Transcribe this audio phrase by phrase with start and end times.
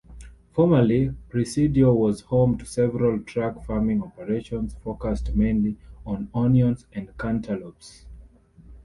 [0.53, 5.77] Formerly, Presidio was home to several truck-farming operations, focused mainly
[6.07, 8.07] on onions and cantaloupes.